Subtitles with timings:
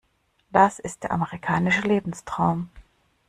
[0.51, 2.69] Das ist der amerikanische Lebenstraum.